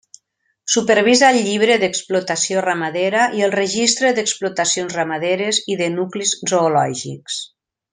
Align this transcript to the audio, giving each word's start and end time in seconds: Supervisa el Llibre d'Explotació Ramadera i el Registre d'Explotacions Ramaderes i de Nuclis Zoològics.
Supervisa 0.75 1.27
el 1.33 1.37
Llibre 1.47 1.75
d'Explotació 1.83 2.65
Ramadera 2.67 3.29
i 3.41 3.45
el 3.51 3.55
Registre 3.59 4.13
d'Explotacions 4.21 4.99
Ramaderes 5.03 5.63
i 5.75 5.81
de 5.85 5.95
Nuclis 6.01 6.37
Zoològics. 6.55 7.43